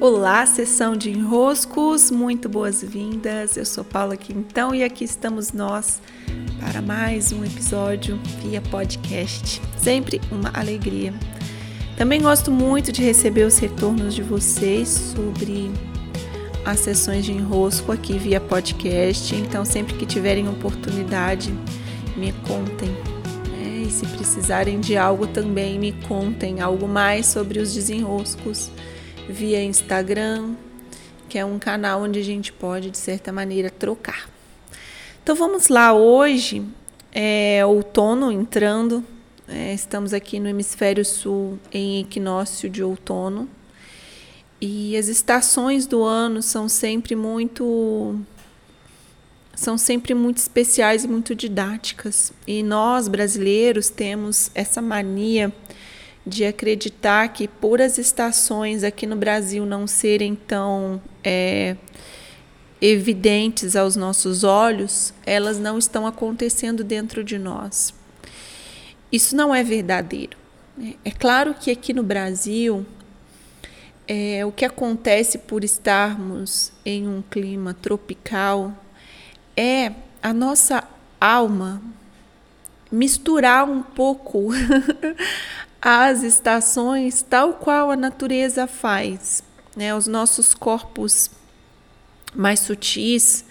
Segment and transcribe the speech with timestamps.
[0.00, 3.58] Olá, sessão de enroscos, muito boas-vindas.
[3.58, 6.00] Eu sou Paula Quintão e aqui estamos nós
[6.58, 9.60] para mais um episódio via podcast.
[9.76, 11.12] Sempre uma alegria.
[11.98, 15.70] Também gosto muito de receber os retornos de vocês sobre
[16.64, 19.36] as sessões de enrosco aqui via podcast.
[19.36, 21.52] Então, sempre que tiverem oportunidade,
[22.16, 22.88] me contem.
[23.50, 23.82] Né?
[23.86, 28.70] E se precisarem de algo também, me contem algo mais sobre os desenroscos
[29.30, 30.54] via Instagram,
[31.28, 34.28] que é um canal onde a gente pode, de certa maneira, trocar.
[35.22, 36.64] Então vamos lá, hoje
[37.12, 39.04] é outono entrando,
[39.46, 43.48] é, estamos aqui no hemisfério sul em equinócio de outono
[44.60, 48.18] e as estações do ano são sempre muito
[49.54, 52.32] são sempre muito especiais e muito didáticas.
[52.46, 55.52] E nós brasileiros temos essa mania
[56.26, 61.76] de acreditar que por as estações aqui no Brasil não serem tão é,
[62.80, 67.94] evidentes aos nossos olhos, elas não estão acontecendo dentro de nós.
[69.10, 70.36] Isso não é verdadeiro.
[71.04, 72.86] É claro que aqui no Brasil,
[74.06, 78.72] é, o que acontece por estarmos em um clima tropical
[79.56, 80.84] é a nossa
[81.20, 81.82] alma
[82.90, 84.48] misturar um pouco
[85.80, 89.42] as estações tal qual a natureza faz.
[89.76, 89.94] Né?
[89.94, 91.30] Os nossos corpos
[92.34, 93.44] mais sutis,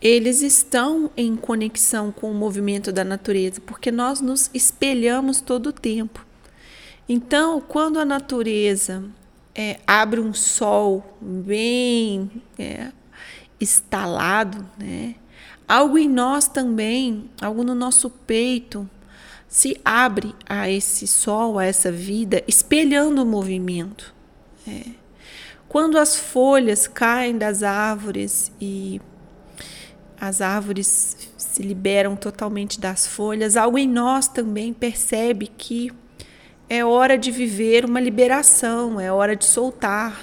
[0.00, 5.72] eles estão em conexão com o movimento da natureza, porque nós nos espelhamos todo o
[5.72, 6.24] tempo.
[7.08, 9.04] Então, quando a natureza
[9.54, 12.90] é, abre um sol bem é,
[13.60, 15.14] instalado, né?
[15.68, 18.88] algo em nós também, algo no nosso peito,
[19.54, 24.12] se abre a esse sol, a essa vida, espelhando o movimento.
[24.66, 24.90] É.
[25.68, 29.00] Quando as folhas caem das árvores e
[30.20, 35.92] as árvores se liberam totalmente das folhas, algo em nós também percebe que
[36.68, 40.20] é hora de viver uma liberação, é hora de soltar.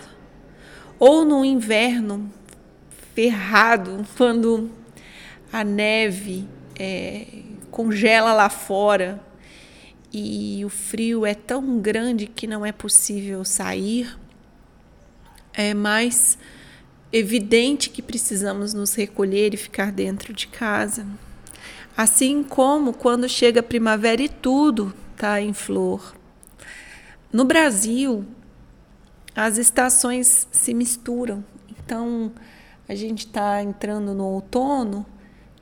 [1.00, 2.30] Ou no inverno
[3.16, 4.70] ferrado, quando
[5.54, 6.46] a neve
[6.78, 9.20] é, congela lá fora
[10.14, 14.18] e o frio é tão grande que não é possível sair,
[15.54, 16.38] é mais
[17.14, 21.06] evidente que precisamos nos recolher e ficar dentro de casa.
[21.96, 26.16] Assim como quando chega a primavera e tudo está em flor.
[27.32, 28.26] No Brasil,
[29.36, 31.44] as estações se misturam.
[31.70, 32.32] Então,
[32.88, 35.06] a gente está entrando no outono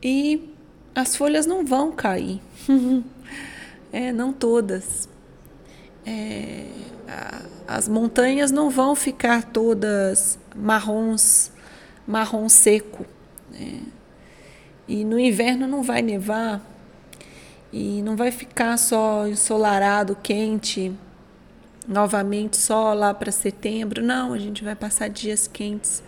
[0.02, 0.54] e
[1.00, 2.42] as folhas não vão cair.
[3.92, 5.10] é, não todas.
[6.06, 6.66] É,
[7.68, 11.52] as montanhas não vão ficar todas marrons,
[12.08, 13.06] marrom seco.
[13.52, 13.82] Né?
[14.88, 16.62] E no inverno não vai nevar
[17.72, 20.92] e não vai ficar só ensolarado, quente,
[21.88, 24.04] novamente só lá para setembro.
[24.04, 26.04] Não, a gente vai passar dias quentes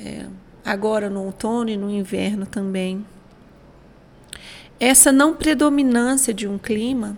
[0.00, 0.26] é,
[0.64, 3.04] agora no outono e no inverno também.
[4.86, 7.16] Essa não predominância de um clima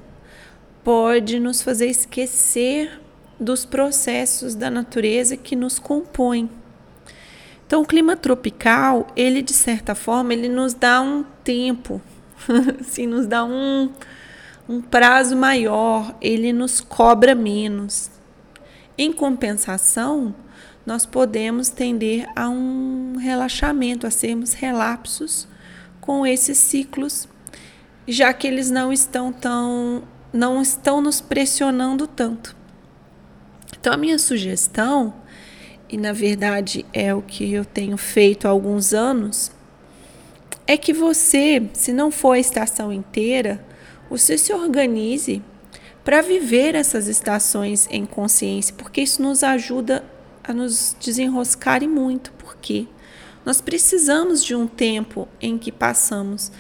[0.85, 3.01] pode nos fazer esquecer
[3.41, 6.49] dos processos da natureza que nos compõem.
[7.67, 12.01] Então, o clima tropical, ele de certa forma, ele nos dá um tempo,
[12.81, 13.91] assim, nos dá um,
[14.69, 18.13] um prazo maior, ele nos cobra menos.
[18.97, 20.33] Em compensação,
[20.87, 25.49] nós podemos tender a um relaxamento, a sermos relapsos
[26.01, 27.29] com esses ciclos
[28.07, 30.03] já que eles não estão tão
[30.33, 32.55] não estão nos pressionando tanto.
[33.79, 35.15] Então a minha sugestão,
[35.89, 39.51] e na verdade é o que eu tenho feito há alguns anos,
[40.67, 43.65] é que você, se não for a estação inteira,
[44.11, 45.43] você se organize
[46.05, 50.05] para viver essas estações em consciência, porque isso nos ajuda
[50.43, 52.87] a nos desenroscar e muito, porque
[53.47, 56.51] nós precisamos de um tempo em que passamos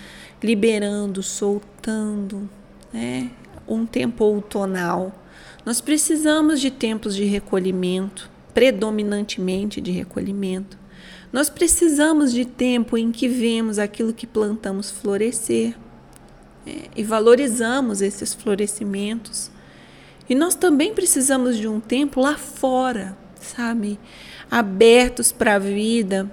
[0.40, 2.48] liberando, soltando,
[2.92, 3.32] né?
[3.66, 5.12] um tempo outonal.
[5.64, 10.78] Nós precisamos de tempos de recolhimento, predominantemente de recolhimento.
[11.32, 15.74] Nós precisamos de tempo em que vemos aquilo que plantamos florescer
[16.64, 19.50] é, e valorizamos esses florescimentos.
[20.28, 23.98] E nós também precisamos de um tempo lá fora, sabe?
[24.48, 26.30] Abertos para a vida,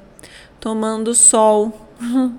[0.63, 1.89] tomando sol,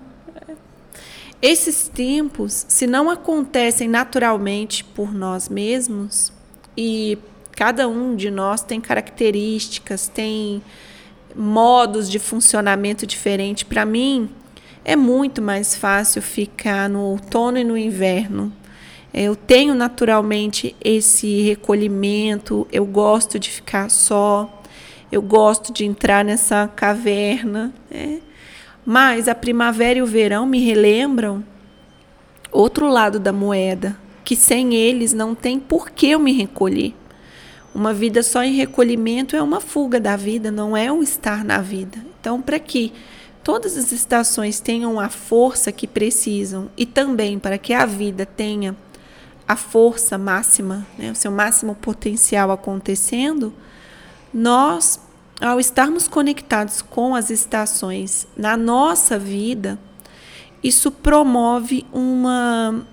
[1.43, 6.33] Esses tempos, se não acontecem naturalmente por nós mesmos,
[6.75, 7.19] e
[7.57, 10.61] Cada um de nós tem características, tem
[11.37, 13.65] modos de funcionamento diferente.
[13.65, 14.29] Para mim,
[14.85, 18.53] é muito mais fácil ficar no outono e no inverno.
[19.13, 24.64] Eu tenho naturalmente esse recolhimento, eu gosto de ficar só,
[25.15, 27.73] eu gosto de entrar nessa caverna.
[27.91, 28.21] Né?
[28.85, 31.45] Mas a primavera e o verão me relembram
[32.51, 36.95] outro lado da moeda, que sem eles não tem por que eu me recolher.
[37.75, 41.59] Uma vida só em recolhimento é uma fuga da vida, não é um estar na
[41.61, 41.99] vida.
[42.21, 42.93] Então, para que
[43.43, 48.77] todas as estações tenham a força que precisam e também para que a vida tenha
[49.47, 53.53] a força máxima, né, o seu máximo potencial acontecendo,
[54.35, 54.99] nós,
[55.41, 59.79] ao estarmos conectados com as estações na nossa vida,
[60.61, 62.85] isso promove uma.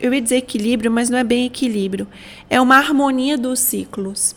[0.00, 2.08] Eu ia dizer equilíbrio, mas não é bem equilíbrio.
[2.50, 4.34] É uma harmonia dos ciclos.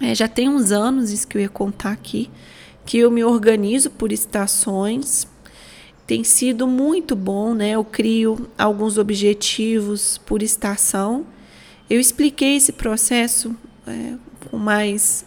[0.00, 2.30] É, já tem uns anos, isso que eu ia contar aqui,
[2.86, 5.26] que eu me organizo por estações.
[6.06, 7.70] Tem sido muito bom, né?
[7.70, 11.26] Eu crio alguns objetivos por estação.
[11.88, 14.14] Eu expliquei esse processo é,
[14.50, 15.24] com mais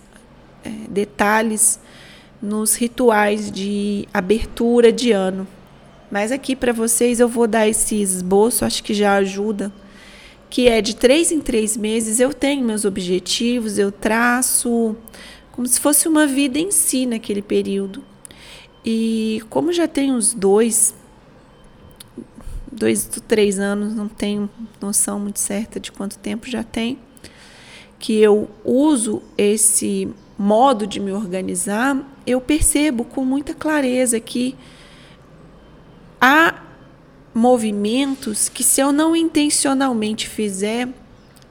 [0.64, 1.80] é, detalhes
[2.42, 5.48] nos rituais de abertura de ano.
[6.12, 9.72] Mas aqui para vocês eu vou dar esse esboço, acho que já ajuda,
[10.50, 14.96] que é de três em três meses eu tenho meus objetivos, eu traço
[15.54, 18.04] como se fosse uma vida em si naquele período.
[18.86, 20.94] E como já tem uns dois,
[22.72, 24.50] dois, três anos, não tenho
[24.82, 26.98] noção muito certa de quanto tempo já tem,
[28.04, 31.98] que eu uso esse modo de me organizar,
[32.28, 34.58] eu percebo com muita clareza que
[36.20, 36.62] há
[37.34, 40.90] movimentos que, se eu não intencionalmente fizer,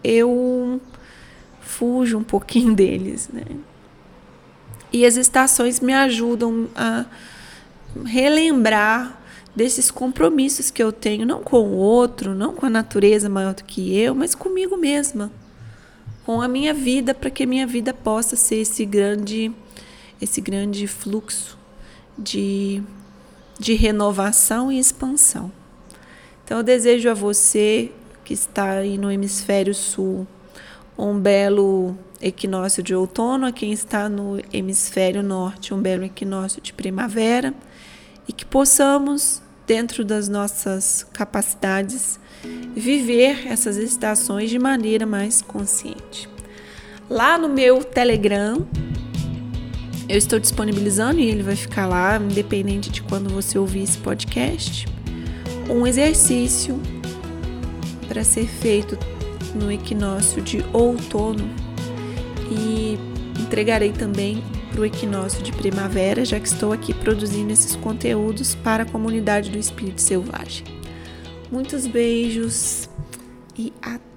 [0.04, 0.78] eu
[1.62, 3.46] fujo um pouquinho deles, né?
[4.93, 7.06] E as estações me ajudam a
[8.05, 9.22] relembrar
[9.56, 13.64] desses compromissos que eu tenho, não com o outro, não com a natureza maior do
[13.64, 15.32] que eu, mas comigo mesma,
[16.24, 19.52] com a minha vida, para que a minha vida possa ser esse grande,
[20.20, 21.58] esse grande fluxo
[22.19, 22.82] de
[23.62, 25.52] de renovação e expansão.
[26.44, 27.92] Então, eu desejo a você
[28.24, 30.26] que está aí no hemisfério sul
[30.98, 36.72] um belo equinócio de outono, a quem está no hemisfério norte, um belo equinócio de
[36.72, 37.54] primavera
[38.28, 39.40] e que possamos,
[39.72, 42.20] dentro das nossas capacidades,
[42.76, 46.28] viver essas estações de maneira mais consciente.
[47.08, 48.66] Lá no meu Telegram,
[50.06, 54.86] eu estou disponibilizando e ele vai ficar lá, independente de quando você ouvir esse podcast,
[55.70, 56.78] um exercício
[58.06, 58.98] para ser feito
[59.54, 61.48] no equinócio de outono
[62.50, 62.98] e
[63.40, 68.82] entregarei também para o equinócio de primavera, já que estou aqui produzindo esses conteúdos para
[68.82, 70.64] a comunidade do Espírito Selvagem.
[71.50, 72.88] Muitos beijos
[73.56, 74.11] e até!